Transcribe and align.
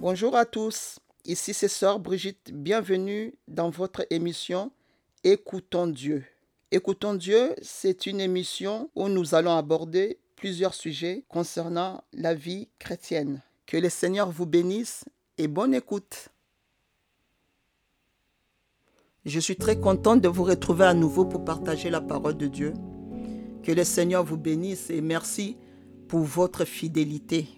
Bonjour 0.00 0.34
à 0.34 0.46
tous, 0.46 0.98
ici 1.26 1.52
c'est 1.52 1.68
Sœur 1.68 2.00
Brigitte, 2.00 2.52
bienvenue 2.54 3.34
dans 3.48 3.68
votre 3.68 4.06
émission 4.08 4.72
Écoutons 5.24 5.88
Dieu. 5.88 6.24
Écoutons 6.70 7.12
Dieu, 7.12 7.54
c'est 7.60 8.06
une 8.06 8.18
émission 8.18 8.88
où 8.94 9.10
nous 9.10 9.34
allons 9.34 9.54
aborder 9.54 10.18
plusieurs 10.36 10.72
sujets 10.72 11.24
concernant 11.28 12.02
la 12.14 12.32
vie 12.32 12.70
chrétienne. 12.78 13.42
Que 13.66 13.76
le 13.76 13.90
Seigneur 13.90 14.30
vous 14.30 14.46
bénisse 14.46 15.04
et 15.36 15.48
bonne 15.48 15.74
écoute. 15.74 16.30
Je 19.26 19.38
suis 19.38 19.56
très 19.56 19.78
contente 19.78 20.22
de 20.22 20.28
vous 20.28 20.44
retrouver 20.44 20.86
à 20.86 20.94
nouveau 20.94 21.26
pour 21.26 21.44
partager 21.44 21.90
la 21.90 22.00
parole 22.00 22.38
de 22.38 22.46
Dieu. 22.46 22.72
Que 23.62 23.72
le 23.72 23.84
Seigneur 23.84 24.24
vous 24.24 24.38
bénisse 24.38 24.88
et 24.88 25.02
merci 25.02 25.58
pour 26.08 26.20
votre 26.20 26.64
fidélité 26.64 27.48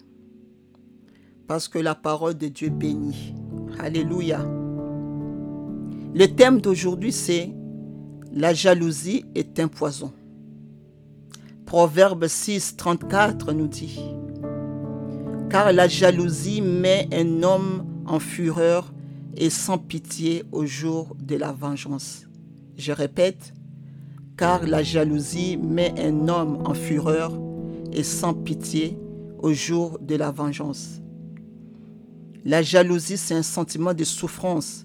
parce 1.47 1.69
que 1.69 1.79
la 1.79 1.95
parole 1.95 2.35
de 2.35 2.49
Dieu 2.49 2.71
bénit. 2.71 3.35
Alléluia. 3.79 4.41
Le 6.15 6.27
thème 6.27 6.61
d'aujourd'hui, 6.61 7.13
c'est 7.13 7.51
La 8.33 8.55
jalousie 8.55 9.25
est 9.35 9.59
un 9.61 9.69
poison. 9.69 10.13
Proverbe 11.67 12.27
6, 12.27 12.77
34 12.77 13.53
nous 13.53 13.67
dit 13.67 14.01
Car 15.51 15.73
la 15.73 15.89
jalousie 15.89 16.61
met 16.61 17.09
un 17.13 17.43
homme 17.43 17.85
en 18.07 18.19
fureur 18.19 18.93
et 19.37 19.51
sans 19.51 19.79
pitié 19.79 20.45
au 20.53 20.67
jour 20.67 21.17
de 21.19 21.37
la 21.37 21.53
vengeance. 21.53 22.27
Je 22.77 22.93
répète, 22.93 23.55
car 24.37 24.67
la 24.67 24.83
jalousie 24.83 25.57
met 25.57 25.95
un 25.99 26.29
homme 26.29 26.59
en 26.67 26.75
fureur 26.75 27.33
et 27.93 28.03
sans 28.03 28.35
pitié 28.35 28.99
au 29.39 29.53
jour 29.53 29.99
de 30.01 30.17
la 30.17 30.31
vengeance. 30.31 31.01
La 32.45 32.61
jalousie, 32.61 33.17
c'est 33.17 33.35
un 33.35 33.43
sentiment 33.43 33.95
de 33.95 34.03
souffrance, 34.03 34.85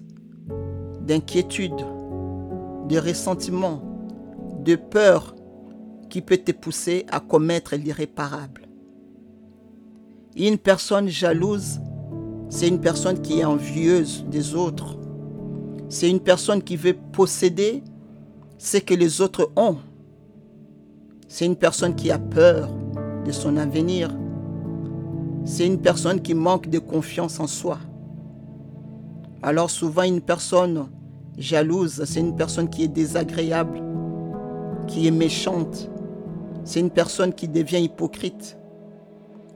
d'inquiétude, 1.00 1.74
de 2.88 2.98
ressentiment, 2.98 3.82
de 4.64 4.76
peur 4.76 5.34
qui 6.08 6.22
peut 6.22 6.36
te 6.36 6.52
pousser 6.52 7.04
à 7.10 7.18
commettre 7.18 7.74
l'irréparable. 7.74 8.68
Une 10.36 10.56
personne 10.56 11.08
jalouse, 11.08 11.80
c'est 12.48 12.68
une 12.68 12.80
personne 12.80 13.20
qui 13.20 13.40
est 13.40 13.44
envieuse 13.44 14.24
des 14.30 14.54
autres. 14.54 14.96
C'est 15.88 16.08
une 16.08 16.20
personne 16.20 16.62
qui 16.62 16.76
veut 16.76 16.96
posséder 17.12 17.82
ce 18.56 18.76
que 18.76 18.94
les 18.94 19.20
autres 19.20 19.50
ont. 19.56 19.78
C'est 21.26 21.44
une 21.44 21.56
personne 21.56 21.96
qui 21.96 22.12
a 22.12 22.20
peur 22.20 22.70
de 23.24 23.32
son 23.32 23.56
avenir 23.56 24.16
c'est 25.44 25.66
une 25.66 25.80
personne 25.80 26.20
qui 26.20 26.34
manque 26.34 26.68
de 26.68 26.78
confiance 26.78 27.40
en 27.40 27.46
soi. 27.46 27.78
Alors 29.42 29.70
souvent 29.70 30.02
une 30.02 30.20
personne 30.20 30.88
jalouse, 31.36 32.02
c'est 32.04 32.20
une 32.20 32.36
personne 32.36 32.68
qui 32.68 32.84
est 32.84 32.88
désagréable, 32.88 33.80
qui 34.86 35.06
est 35.06 35.12
méchante. 35.12 35.90
C'est 36.64 36.80
une 36.80 36.90
personne 36.90 37.32
qui 37.32 37.48
devient 37.48 37.82
hypocrite, 37.82 38.58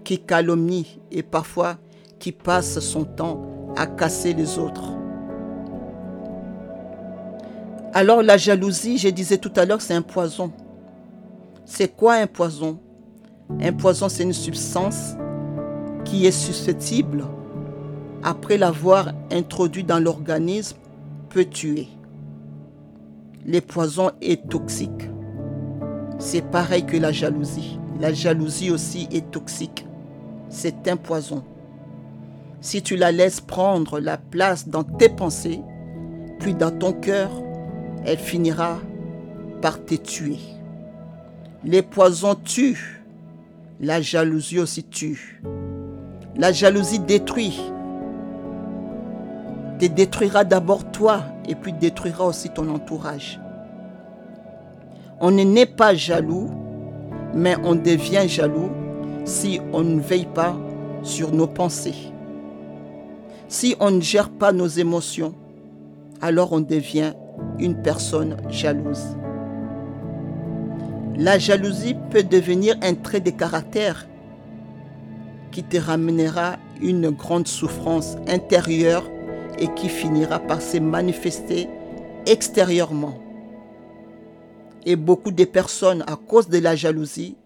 qui 0.04 0.18
calomnie 0.18 1.00
et 1.10 1.22
parfois 1.22 1.76
qui 2.18 2.32
passe 2.32 2.78
son 2.78 3.04
temps 3.04 3.42
à 3.76 3.86
casser 3.86 4.32
les 4.32 4.58
autres. 4.58 4.92
Alors 7.92 8.22
la 8.22 8.38
jalousie, 8.38 8.96
je 8.96 9.08
disais 9.08 9.38
tout 9.38 9.52
à 9.56 9.66
l'heure, 9.66 9.82
c'est 9.82 9.94
un 9.94 10.02
poison. 10.02 10.52
C'est 11.64 11.94
quoi 11.94 12.14
un 12.14 12.26
poison? 12.26 12.78
Un 13.60 13.72
poison, 13.72 14.08
c'est 14.08 14.22
une 14.22 14.32
substance 14.32 15.14
qui 16.12 16.26
est 16.26 16.30
susceptible, 16.30 17.24
après 18.22 18.58
l'avoir 18.58 19.12
introduit 19.30 19.82
dans 19.82 19.98
l'organisme, 19.98 20.76
peut 21.30 21.46
tuer. 21.46 21.88
Les 23.46 23.62
poisons 23.62 24.10
est 24.20 24.46
toxique. 24.46 25.08
C'est 26.18 26.42
pareil 26.42 26.84
que 26.84 26.98
la 26.98 27.12
jalousie. 27.12 27.78
La 27.98 28.12
jalousie 28.12 28.70
aussi 28.70 29.08
est 29.10 29.30
toxique. 29.30 29.86
C'est 30.50 30.86
un 30.86 30.98
poison. 30.98 31.44
Si 32.60 32.82
tu 32.82 32.96
la 32.96 33.10
laisses 33.10 33.40
prendre 33.40 33.98
la 33.98 34.18
place 34.18 34.68
dans 34.68 34.84
tes 34.84 35.08
pensées, 35.08 35.62
puis 36.40 36.52
dans 36.52 36.76
ton 36.78 36.92
cœur, 36.92 37.30
elle 38.04 38.18
finira 38.18 38.80
par 39.62 39.82
te 39.82 39.94
tuer. 39.94 40.40
Les 41.64 41.80
poisons 41.80 42.34
tuent. 42.34 43.02
La 43.80 44.02
jalousie 44.02 44.58
aussi 44.58 44.84
tue. 44.84 45.40
La 46.34 46.50
jalousie 46.50 46.98
détruit. 46.98 47.60
Te 49.78 49.84
détruira 49.84 50.44
d'abord 50.44 50.90
toi 50.90 51.24
et 51.46 51.54
puis 51.54 51.74
détruira 51.74 52.24
aussi 52.24 52.48
ton 52.48 52.70
entourage. 52.70 53.38
On 55.20 55.30
n'est 55.30 55.66
pas 55.66 55.94
jaloux, 55.94 56.48
mais 57.34 57.56
on 57.64 57.74
devient 57.74 58.26
jaloux 58.28 58.70
si 59.26 59.60
on 59.74 59.82
ne 59.82 60.00
veille 60.00 60.28
pas 60.34 60.56
sur 61.02 61.32
nos 61.32 61.46
pensées. 61.46 62.12
Si 63.48 63.76
on 63.78 63.90
ne 63.90 64.00
gère 64.00 64.30
pas 64.30 64.52
nos 64.52 64.68
émotions, 64.68 65.34
alors 66.22 66.52
on 66.52 66.60
devient 66.60 67.12
une 67.58 67.82
personne 67.82 68.38
jalouse. 68.48 69.18
La 71.16 71.38
jalousie 71.38 71.96
peut 72.10 72.22
devenir 72.22 72.76
un 72.82 72.94
trait 72.94 73.20
de 73.20 73.30
caractère 73.30 74.06
qui 75.52 75.62
te 75.62 75.76
ramènera 75.76 76.56
une 76.80 77.10
grande 77.10 77.46
souffrance 77.46 78.16
intérieure 78.26 79.04
et 79.58 79.68
qui 79.74 79.88
finira 79.88 80.40
par 80.40 80.60
se 80.60 80.78
manifester 80.78 81.68
extérieurement. 82.26 83.18
Et 84.84 84.96
beaucoup 84.96 85.30
de 85.30 85.44
personnes, 85.44 86.02
à 86.08 86.16
cause 86.16 86.48
de 86.48 86.58
la 86.58 86.74
jalousie, 86.74 87.36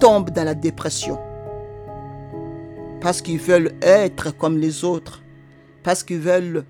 tombent 0.00 0.30
dans 0.30 0.44
la 0.44 0.54
dépression. 0.54 1.18
Parce 3.00 3.22
qu'ils 3.22 3.38
veulent 3.38 3.74
être 3.82 4.36
comme 4.36 4.58
les 4.58 4.82
autres. 4.82 5.22
Parce 5.84 6.02
qu'ils 6.02 6.18
veulent, 6.18 6.64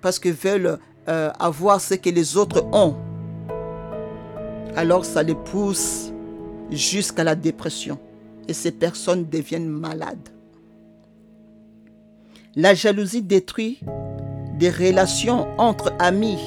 parce 0.00 0.18
veulent 0.24 0.78
euh, 1.08 1.30
avoir 1.38 1.80
ce 1.80 1.94
que 1.94 2.08
les 2.08 2.36
autres 2.38 2.64
ont. 2.72 2.94
Alors 4.74 5.04
ça 5.04 5.22
les 5.22 5.34
pousse 5.34 6.12
jusqu'à 6.70 7.24
la 7.24 7.34
dépression 7.34 7.98
et 8.48 8.52
ces 8.52 8.72
personnes 8.72 9.28
deviennent 9.28 9.68
malades. 9.68 10.28
La 12.54 12.74
jalousie 12.74 13.22
détruit 13.22 13.80
des 14.58 14.70
relations 14.70 15.48
entre 15.58 15.92
amis. 15.98 16.38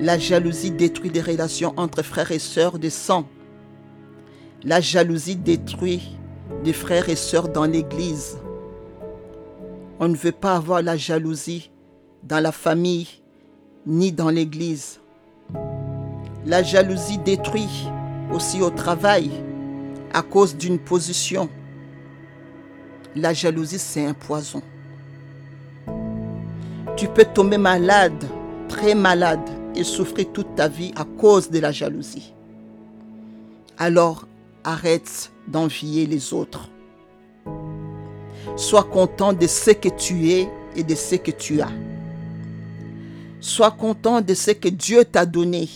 La 0.00 0.18
jalousie 0.18 0.70
détruit 0.70 1.10
des 1.10 1.20
relations 1.20 1.74
entre 1.76 2.02
frères 2.02 2.32
et 2.32 2.38
sœurs 2.38 2.78
de 2.78 2.88
sang. 2.88 3.26
La 4.62 4.80
jalousie 4.80 5.36
détruit 5.36 6.16
des 6.64 6.72
frères 6.72 7.08
et 7.08 7.16
sœurs 7.16 7.48
dans 7.48 7.66
l'Église. 7.66 8.38
On 10.00 10.08
ne 10.08 10.16
veut 10.16 10.32
pas 10.32 10.56
avoir 10.56 10.82
la 10.82 10.96
jalousie 10.96 11.70
dans 12.22 12.40
la 12.40 12.52
famille 12.52 13.08
ni 13.86 14.12
dans 14.12 14.30
l'Église. 14.30 15.00
La 16.44 16.62
jalousie 16.62 17.18
détruit 17.18 17.88
aussi 18.32 18.62
au 18.62 18.70
travail 18.70 19.30
cause 20.22 20.56
d'une 20.56 20.78
position. 20.78 21.48
La 23.14 23.32
jalousie, 23.32 23.78
c'est 23.78 24.04
un 24.04 24.14
poison. 24.14 24.62
Tu 26.96 27.08
peux 27.08 27.24
tomber 27.24 27.58
malade, 27.58 28.24
très 28.68 28.94
malade, 28.94 29.48
et 29.74 29.84
souffrir 29.84 30.32
toute 30.32 30.54
ta 30.54 30.68
vie 30.68 30.92
à 30.96 31.04
cause 31.04 31.50
de 31.50 31.58
la 31.58 31.70
jalousie. 31.70 32.32
Alors, 33.78 34.26
arrête 34.64 35.30
d'envier 35.46 36.06
les 36.06 36.32
autres. 36.32 36.70
Sois 38.56 38.84
content 38.84 39.34
de 39.34 39.46
ce 39.46 39.70
que 39.70 39.90
tu 39.90 40.30
es 40.30 40.48
et 40.74 40.82
de 40.82 40.94
ce 40.94 41.16
que 41.16 41.30
tu 41.30 41.60
as. 41.60 41.72
Sois 43.40 43.70
content 43.70 44.22
de 44.22 44.32
ce 44.32 44.52
que 44.52 44.68
Dieu 44.68 45.04
t'a 45.04 45.26
donné 45.26 45.68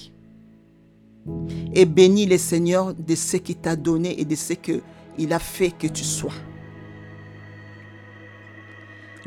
et 1.73 1.85
bénis 1.85 2.27
le 2.27 2.39
Seigneur 2.39 2.95
de 2.95 3.15
ce 3.15 3.37
qu'il 3.37 3.57
t'a 3.57 3.77
donné 3.77 4.21
et 4.21 4.25
de 4.25 4.35
ce 4.35 4.55
qu'il 4.55 5.33
a 5.33 5.39
fait 5.39 5.71
que 5.71 5.87
tu 5.87 6.05
sois. 6.05 6.33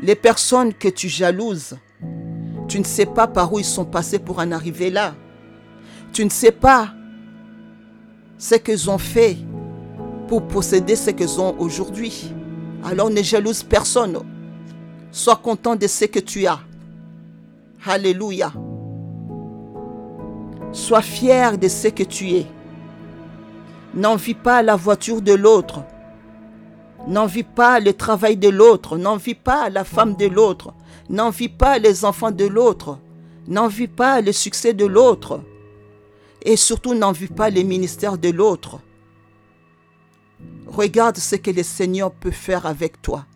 Les 0.00 0.14
personnes 0.14 0.74
que 0.74 0.88
tu 0.88 1.08
jalouses, 1.08 1.76
tu 2.68 2.78
ne 2.78 2.84
sais 2.84 3.06
pas 3.06 3.26
par 3.26 3.52
où 3.52 3.58
ils 3.58 3.64
sont 3.64 3.84
passés 3.84 4.18
pour 4.18 4.38
en 4.38 4.50
arriver 4.52 4.90
là. 4.90 5.14
Tu 6.12 6.24
ne 6.24 6.30
sais 6.30 6.52
pas 6.52 6.94
ce 8.38 8.56
qu'ils 8.56 8.90
ont 8.90 8.98
fait 8.98 9.36
pour 10.28 10.46
posséder 10.46 10.96
ce 10.96 11.10
qu'ils 11.10 11.40
ont 11.40 11.54
aujourd'hui. 11.58 12.32
Alors 12.84 13.10
ne 13.10 13.22
jalouse 13.22 13.62
personne. 13.62 14.18
Sois 15.10 15.36
content 15.36 15.76
de 15.76 15.86
ce 15.86 16.06
que 16.06 16.18
tu 16.18 16.46
as. 16.46 16.60
Alléluia. 17.86 18.52
Sois 20.74 21.02
fier 21.02 21.56
de 21.56 21.68
ce 21.68 21.86
que 21.86 22.02
tu 22.02 22.32
es. 22.32 22.46
N'envie 23.94 24.34
pas 24.34 24.60
la 24.60 24.74
voiture 24.74 25.22
de 25.22 25.32
l'autre. 25.32 25.84
N'envie 27.06 27.44
pas 27.44 27.78
le 27.78 27.92
travail 27.92 28.36
de 28.36 28.48
l'autre, 28.48 28.98
n'envie 28.98 29.36
pas 29.36 29.70
la 29.70 29.84
femme 29.84 30.16
de 30.16 30.26
l'autre, 30.26 30.74
n'envie 31.08 31.48
pas 31.48 31.78
les 31.78 32.04
enfants 32.04 32.32
de 32.32 32.44
l'autre, 32.44 32.98
n'envie 33.46 33.86
pas 33.86 34.20
le 34.20 34.32
succès 34.32 34.72
de 34.74 34.84
l'autre, 34.84 35.42
et 36.42 36.56
surtout 36.56 36.94
n'envie 36.94 37.28
pas 37.28 37.50
les 37.50 37.62
ministères 37.62 38.18
de 38.18 38.30
l'autre. 38.30 38.80
Regarde 40.66 41.18
ce 41.18 41.36
que 41.36 41.52
le 41.52 41.62
Seigneur 41.62 42.10
peut 42.10 42.32
faire 42.32 42.66
avec 42.66 43.00
toi, 43.00 43.26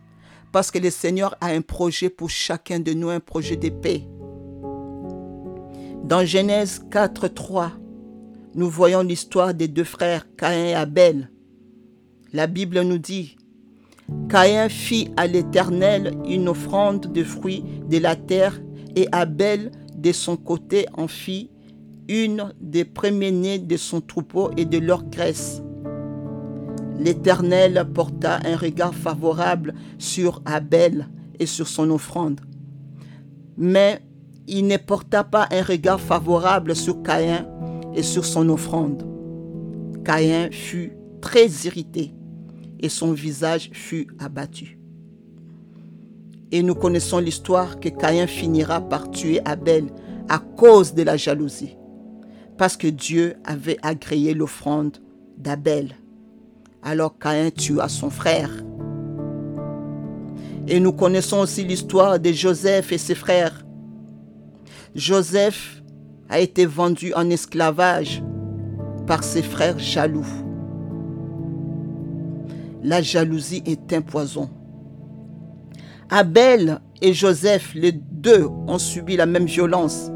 parce 0.51 0.71
que 0.71 0.79
le 0.79 0.89
Seigneur 0.89 1.35
a 1.39 1.47
un 1.47 1.61
projet 1.61 2.09
pour 2.09 2.29
chacun 2.29 2.79
de 2.79 2.91
nous, 2.91 3.09
un 3.09 3.21
projet 3.21 3.55
de 3.55 3.69
paix. 3.69 4.03
Dans 6.09 6.25
Genèse 6.25 6.81
4, 6.89 7.27
3, 7.27 7.71
nous 8.55 8.67
voyons 8.67 9.03
l'histoire 9.03 9.53
des 9.53 9.67
deux 9.67 9.83
frères, 9.83 10.25
Caïn 10.35 10.65
et 10.69 10.73
Abel. 10.73 11.29
La 12.33 12.47
Bible 12.47 12.81
nous 12.81 12.97
dit, 12.97 13.37
Caïn 14.27 14.69
fit 14.69 15.11
à 15.17 15.27
l'Éternel 15.27 16.17
une 16.25 16.49
offrande 16.49 17.13
de 17.13 17.23
fruits 17.23 17.63
de 17.87 17.99
la 17.99 18.15
terre, 18.15 18.59
et 18.95 19.07
Abel 19.11 19.69
de 19.95 20.11
son 20.11 20.35
côté 20.35 20.87
en 20.97 21.07
fit 21.07 21.51
une 22.07 22.55
des 22.59 22.85
premiers-nés 22.85 23.59
de 23.59 23.77
son 23.77 24.01
troupeau 24.01 24.49
et 24.57 24.65
de 24.65 24.79
leur 24.79 25.03
graisse. 25.03 25.61
L'Éternel 26.97 27.87
porta 27.93 28.39
un 28.45 28.57
regard 28.57 28.95
favorable 28.95 29.75
sur 29.99 30.41
Abel 30.45 31.07
et 31.37 31.45
sur 31.45 31.67
son 31.67 31.91
offrande. 31.91 32.41
Mais 33.57 34.01
il 34.49 34.65
ne 34.65 34.77
porta 34.77 35.23
pas 35.23 35.47
un 35.51 35.61
regard 35.61 36.01
favorable 36.01 36.75
sur 36.75 37.03
Caïn 37.03 37.47
et 37.93 38.03
sur 38.03 38.25
son 38.25 38.49
offrande. 38.49 39.05
Caïn 40.03 40.49
fut 40.51 40.93
très 41.21 41.47
irrité 41.65 42.13
et 42.79 42.89
son 42.89 43.11
visage 43.11 43.69
fut 43.73 44.07
abattu. 44.19 44.79
Et 46.51 46.63
nous 46.63 46.73
connaissons 46.73 47.19
l'histoire 47.19 47.79
que 47.79 47.89
Caïn 47.89 48.25
finira 48.25 48.81
par 48.81 49.11
tuer 49.11 49.39
Abel 49.45 49.85
à 50.29 50.39
cause 50.39 50.95
de 50.95 51.03
la 51.03 51.15
jalousie, 51.15 51.77
parce 52.57 52.75
que 52.75 52.87
Dieu 52.87 53.35
avait 53.45 53.77
agréé 53.83 54.33
l'offrande 54.33 54.97
d'Abel. 55.37 55.95
Alors 56.81 57.19
Caïn 57.19 57.51
tua 57.51 57.87
son 57.87 58.09
frère. 58.09 58.51
Et 60.67 60.79
nous 60.79 60.93
connaissons 60.93 61.39
aussi 61.39 61.63
l'histoire 61.65 62.19
de 62.19 62.31
Joseph 62.31 62.91
et 62.91 62.97
ses 62.97 63.15
frères. 63.15 63.63
Joseph 64.95 65.83
a 66.29 66.39
été 66.39 66.65
vendu 66.65 67.13
en 67.13 67.29
esclavage 67.29 68.23
par 69.05 69.23
ses 69.23 69.43
frères 69.43 69.77
jaloux. 69.77 70.25
La 72.83 73.01
jalousie 73.01 73.61
est 73.67 73.93
un 73.93 74.01
poison. 74.01 74.49
Abel 76.09 76.79
et 77.01 77.13
Joseph, 77.13 77.73
les 77.75 77.91
deux, 77.91 78.47
ont 78.67 78.79
subi 78.79 79.15
la 79.15 79.27
même 79.27 79.45
violence, 79.45 80.09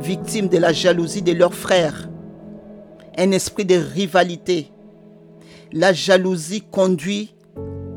victimes 0.00 0.48
de 0.48 0.58
la 0.58 0.72
jalousie 0.72 1.22
de 1.22 1.32
leurs 1.32 1.54
frères. 1.54 2.10
Un 3.16 3.30
esprit 3.30 3.64
de 3.64 3.76
rivalité. 3.76 4.72
La 5.72 5.94
jalousie 5.94 6.64
conduit 6.70 7.34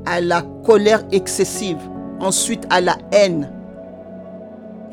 à 0.06 0.22
la 0.22 0.44
colère 0.64 1.04
excessive, 1.12 1.80
ensuite 2.22 2.66
à 2.70 2.80
la 2.80 2.98
haine. 3.12 3.52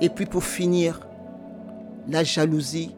Et 0.00 0.08
puis 0.08 0.26
pour 0.26 0.42
finir, 0.42 1.00
la 2.08 2.24
jalousie 2.24 2.94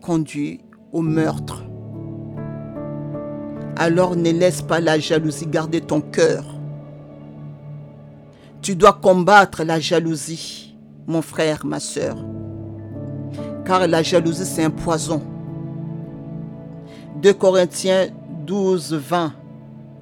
conduit 0.00 0.60
au 0.92 1.02
meurtre 1.02 1.64
alors 3.76 4.16
ne 4.16 4.30
laisse 4.30 4.62
pas 4.62 4.80
la 4.80 4.98
jalousie 4.98 5.46
garder 5.46 5.80
ton 5.80 6.00
cœur. 6.00 6.44
Tu 8.62 8.76
dois 8.76 8.94
combattre 8.94 9.64
la 9.64 9.80
jalousie, 9.80 10.76
mon 11.06 11.22
frère, 11.22 11.66
ma 11.66 11.80
soeur. 11.80 12.16
Car 13.64 13.86
la 13.86 14.02
jalousie, 14.02 14.44
c'est 14.44 14.64
un 14.64 14.70
poison. 14.70 15.22
2 17.22 17.32
Corinthiens 17.34 18.06
12, 18.46 18.94
20, 18.94 19.32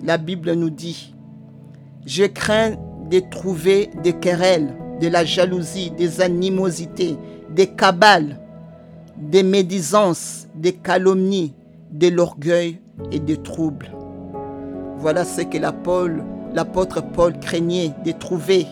la 0.05 0.19
Bible 0.19 0.53
nous 0.53 0.71
dit, 0.71 1.15
Je 2.05 2.25
crains 2.25 2.77
de 3.11 3.21
trouver 3.21 3.91
des 4.03 4.13
querelles, 4.13 4.77
de 5.03 5.09
la 5.09 5.25
jalousie, 5.25 5.91
des 5.91 6.21
animosités, 6.21 7.17
des 7.51 7.67
cabales, 7.67 8.39
des 9.17 9.43
médisances, 9.43 10.47
des 10.55 10.75
calomnies, 10.75 11.55
de 11.91 12.07
l'orgueil 12.07 12.79
et 13.11 13.19
des 13.19 13.37
troubles. 13.37 13.91
Voilà 14.99 15.25
ce 15.25 15.41
que 15.41 15.59
l'apôtre 15.59 17.03
Paul 17.03 17.37
craignait 17.41 17.91
de 18.05 18.13
trouver 18.13 18.67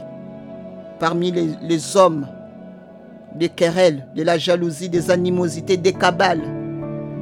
parmi 1.00 1.32
les, 1.32 1.96
hommes, 1.96 2.28
des 3.34 3.48
querelles, 3.48 4.06
de 4.14 4.22
la 4.22 4.38
jalousie, 4.38 4.88
des 4.88 5.10
animosités, 5.10 5.78
des 5.78 5.92
cabales, 5.92 6.42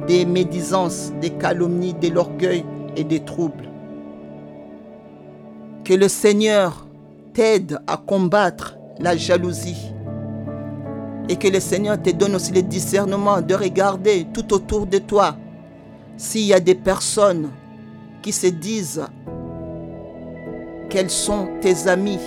des 0.07 0.23
médisances, 0.23 1.11
des 1.19 1.31
calomnies, 1.31 1.95
de 1.95 2.09
l'orgueil 2.09 2.63
et 2.95 3.03
des 3.03 3.21
troubles. 3.21 3.69
Que 5.83 5.95
le 5.95 6.07
Seigneur 6.07 6.85
t'aide 7.33 7.79
à 7.87 7.97
combattre 7.97 8.78
la 8.99 9.15
jalousie 9.15 9.91
et 11.29 11.35
que 11.35 11.47
le 11.47 11.59
Seigneur 11.59 12.01
te 12.01 12.09
donne 12.09 12.35
aussi 12.35 12.51
le 12.51 12.63
discernement 12.63 13.41
de 13.41 13.53
regarder 13.53 14.25
tout 14.33 14.53
autour 14.53 14.87
de 14.87 14.97
toi 14.97 15.37
s'il 16.17 16.45
y 16.45 16.53
a 16.53 16.59
des 16.59 16.75
personnes 16.75 17.49
qui 18.21 18.31
se 18.31 18.47
disent 18.47 19.05
qu'elles 20.89 21.11
sont 21.11 21.47
tes 21.61 21.87
amies, 21.87 22.19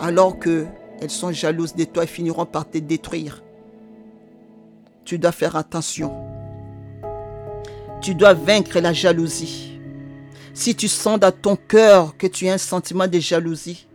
alors 0.00 0.38
qu'elles 0.38 1.10
sont 1.10 1.30
jalouses 1.30 1.74
de 1.74 1.84
toi 1.84 2.04
et 2.04 2.08
finiront 2.08 2.46
par 2.46 2.68
te 2.68 2.78
détruire, 2.78 3.42
tu 5.04 5.18
dois 5.18 5.32
faire 5.32 5.56
attention. 5.56 6.12
Tu 8.00 8.14
dois 8.14 8.34
vaincre 8.34 8.80
la 8.80 8.92
jalousie. 8.92 9.78
Si 10.54 10.74
tu 10.74 10.88
sens 10.88 11.20
dans 11.20 11.30
ton 11.32 11.54
cœur 11.56 12.16
que 12.16 12.26
tu 12.26 12.48
as 12.48 12.54
un 12.54 12.58
sentiment 12.58 13.06
de 13.06 13.18
jalousie, 13.20 13.86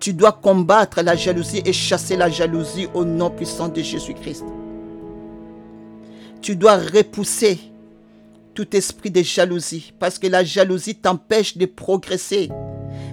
tu 0.00 0.14
dois 0.14 0.32
combattre 0.32 1.02
la 1.02 1.14
jalousie 1.14 1.62
et 1.64 1.74
chasser 1.74 2.16
la 2.16 2.30
jalousie 2.30 2.88
au 2.94 3.04
nom 3.04 3.30
puissant 3.30 3.68
de 3.68 3.82
Jésus-Christ. 3.82 4.44
Tu 6.40 6.56
dois 6.56 6.78
repousser 6.78 7.60
tout 8.54 8.74
esprit 8.74 9.10
de 9.10 9.22
jalousie, 9.22 9.92
parce 9.98 10.18
que 10.18 10.26
la 10.26 10.42
jalousie 10.42 10.94
t'empêche 10.94 11.56
de 11.56 11.66
progresser. 11.66 12.48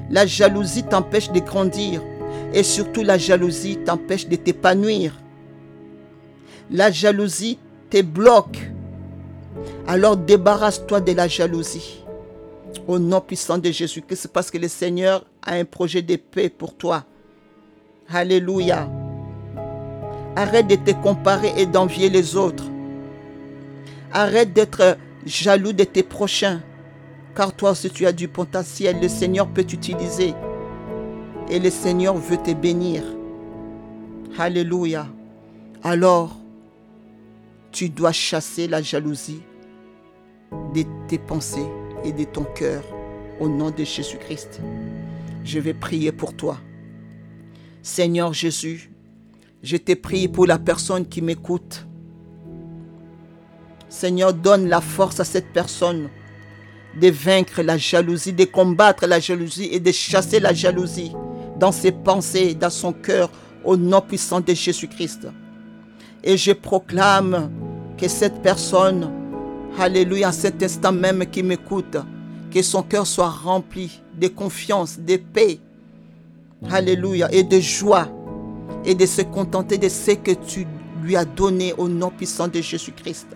La 0.09 0.25
jalousie 0.25 0.83
t'empêche 0.83 1.29
de 1.31 1.39
grandir. 1.39 2.01
Et 2.53 2.63
surtout, 2.63 3.03
la 3.03 3.17
jalousie 3.17 3.77
t'empêche 3.77 4.27
de 4.27 4.38
t'épanouir. 4.38 5.13
La 6.71 6.89
jalousie 6.89 7.59
te 7.89 8.01
bloque. 8.01 8.71
Alors 9.85 10.15
débarrasse-toi 10.15 11.01
de 11.01 11.12
la 11.12 11.27
jalousie. 11.27 12.03
Au 12.88 12.97
nom 12.97 13.19
puissant 13.19 13.57
de 13.57 13.71
Jésus-Christ, 13.71 14.29
parce 14.31 14.50
que 14.50 14.57
le 14.57 14.69
Seigneur 14.69 15.25
un 15.55 15.65
projet 15.65 16.01
de 16.01 16.15
paix 16.15 16.49
pour 16.49 16.75
toi. 16.75 17.05
Alléluia. 18.09 18.89
Arrête 20.35 20.67
de 20.67 20.75
te 20.75 20.91
comparer 20.91 21.51
et 21.57 21.65
d'envier 21.65 22.09
les 22.09 22.35
autres. 22.35 22.65
Arrête 24.13 24.53
d'être 24.53 24.97
jaloux 25.25 25.73
de 25.73 25.83
tes 25.83 26.03
prochains. 26.03 26.61
Car 27.35 27.53
toi, 27.53 27.75
si 27.75 27.89
tu 27.89 28.05
as 28.05 28.13
du 28.13 28.27
potentiel, 28.27 28.99
le 29.01 29.07
Seigneur 29.07 29.47
peut 29.47 29.63
t'utiliser. 29.63 30.33
Et 31.49 31.59
le 31.59 31.69
Seigneur 31.69 32.15
veut 32.15 32.37
te 32.37 32.51
bénir. 32.51 33.03
Alléluia. 34.37 35.07
Alors, 35.83 36.35
tu 37.71 37.89
dois 37.89 38.11
chasser 38.11 38.67
la 38.67 38.81
jalousie 38.81 39.41
de 40.73 40.83
tes 41.07 41.17
pensées 41.17 41.67
et 42.03 42.11
de 42.11 42.23
ton 42.23 42.43
cœur 42.43 42.83
au 43.39 43.47
nom 43.47 43.71
de 43.71 43.83
Jésus-Christ. 43.83 44.61
Je 45.47 45.59
vais 45.59 45.73
prier 45.73 46.11
pour 46.11 46.35
toi. 46.35 46.57
Seigneur 47.81 48.33
Jésus, 48.33 48.91
je 49.63 49.77
te 49.77 49.93
prie 49.93 50.27
pour 50.27 50.45
la 50.45 50.59
personne 50.59 51.07
qui 51.07 51.21
m'écoute. 51.21 51.87
Seigneur, 53.87 54.33
donne 54.33 54.67
la 54.67 54.81
force 54.81 55.21
à 55.21 55.23
cette 55.23 55.53
personne 55.53 56.09
de 56.99 57.07
vaincre 57.07 57.61
la 57.61 57.77
jalousie, 57.77 58.33
de 58.33 58.43
combattre 58.43 59.07
la 59.07 59.21
jalousie 59.21 59.69
et 59.71 59.79
de 59.79 59.93
chasser 59.93 60.41
la 60.41 60.53
jalousie 60.53 61.13
dans 61.57 61.71
ses 61.71 61.93
pensées, 61.93 62.53
dans 62.53 62.69
son 62.69 62.91
cœur, 62.91 63.31
au 63.63 63.77
nom 63.77 64.01
puissant 64.01 64.41
de 64.41 64.53
Jésus-Christ. 64.53 65.29
Et 66.25 66.35
je 66.35 66.51
proclame 66.51 67.49
que 67.97 68.09
cette 68.09 68.41
personne, 68.41 69.09
alléluia, 69.79 70.27
à 70.27 70.31
cet 70.33 70.61
instant 70.61 70.91
même 70.91 71.25
qui 71.25 71.41
m'écoute, 71.41 71.95
que 72.57 72.63
son 72.63 72.81
cœur 72.81 73.05
soit 73.05 73.29
rempli 73.29 74.01
de 74.15 74.27
confiance, 74.27 74.97
de 74.97 75.17
paix, 75.17 75.59
alléluia, 76.71 77.31
et 77.31 77.43
de 77.43 77.59
joie, 77.59 78.09
et 78.83 78.95
de 78.95 79.05
se 79.05 79.21
contenter 79.21 79.77
de 79.77 79.87
ce 79.87 80.11
que 80.11 80.31
tu 80.31 80.65
lui 81.03 81.15
as 81.15 81.23
donné 81.23 81.73
au 81.73 81.87
nom 81.87 82.09
puissant 82.09 82.47
de 82.47 82.59
Jésus-Christ. 82.59 83.27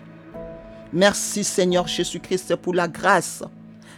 Merci 0.92 1.44
Seigneur 1.44 1.88
Jésus-Christ 1.88 2.56
pour 2.56 2.74
la 2.74 2.88
grâce. 2.88 3.44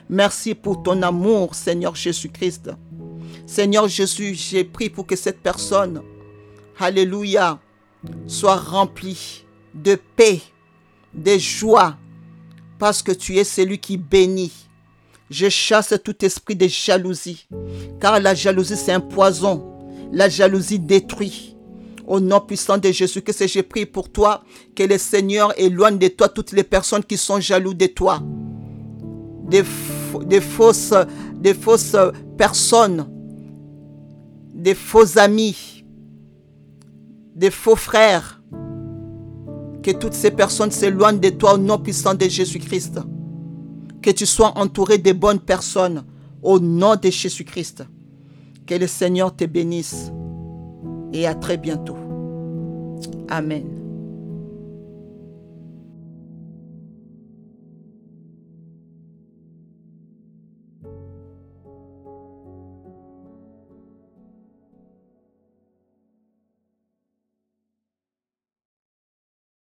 Merci 0.09 0.55
pour 0.55 0.83
ton 0.83 1.01
amour, 1.01 1.55
Seigneur 1.55 1.95
Jésus-Christ. 1.95 2.71
Seigneur 3.45 3.87
Jésus, 3.87 4.33
j'ai 4.33 4.65
pris 4.65 4.89
pour 4.89 5.07
que 5.07 5.15
cette 5.15 5.39
personne, 5.39 6.01
Alléluia, 6.77 7.61
soit 8.27 8.57
remplie 8.57 9.45
de 9.73 9.97
paix, 10.17 10.41
de 11.13 11.37
joie, 11.37 11.95
parce 12.77 13.01
que 13.01 13.13
tu 13.13 13.37
es 13.37 13.45
celui 13.45 13.79
qui 13.79 13.95
bénit. 13.95 14.51
Je 15.33 15.49
chasse 15.49 15.95
tout 16.03 16.23
esprit 16.23 16.55
de 16.55 16.67
jalousie, 16.67 17.47
car 17.99 18.19
la 18.19 18.35
jalousie 18.35 18.75
c'est 18.77 18.91
un 18.91 18.99
poison. 18.99 19.65
La 20.11 20.29
jalousie 20.29 20.77
détruit. 20.77 21.57
Au 22.05 22.19
nom 22.19 22.39
puissant 22.39 22.77
de 22.77 22.91
Jésus, 22.91 23.23
c'est 23.31 23.47
j'ai 23.47 23.63
pris 23.63 23.87
pour 23.87 24.11
toi, 24.11 24.43
que 24.75 24.83
le 24.83 24.99
Seigneur 24.99 25.51
éloigne 25.57 25.97
de 25.97 26.07
toi 26.07 26.29
toutes 26.29 26.51
les 26.51 26.61
personnes 26.61 27.03
qui 27.03 27.17
sont 27.17 27.39
jaloux 27.39 27.73
de 27.73 27.87
toi. 27.87 28.21
Fausses, 30.39 30.93
des 31.33 31.55
fausses 31.55 31.95
personnes, 32.37 33.09
des 34.53 34.75
faux 34.75 35.17
amis, 35.17 35.83
des 37.33 37.49
faux 37.49 37.75
frères. 37.75 38.39
Que 39.81 39.89
toutes 39.89 40.13
ces 40.13 40.29
personnes 40.29 40.69
s'éloignent 40.69 41.19
de 41.19 41.29
toi 41.29 41.55
au 41.55 41.57
nom 41.57 41.79
puissant 41.79 42.13
de 42.13 42.29
Jésus-Christ. 42.29 42.99
Que 44.03 44.11
tu 44.11 44.25
sois 44.25 44.57
entouré 44.57 44.97
de 44.97 45.13
bonnes 45.13 45.39
personnes 45.39 46.03
au 46.41 46.59
nom 46.59 46.95
de 46.95 47.09
Jésus-Christ. 47.09 47.85
Que 48.67 48.75
le 48.75 48.85
Seigneur 48.85 49.35
te 49.35 49.45
bénisse 49.45 50.11
et 51.13 51.25
à 51.25 51.33
très 51.33 51.57
bientôt. 51.57 51.97
Amen. 53.29 53.82